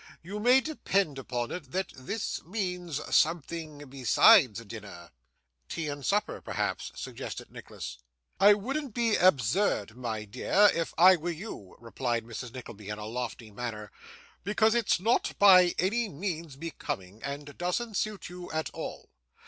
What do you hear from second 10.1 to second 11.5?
dear, if I were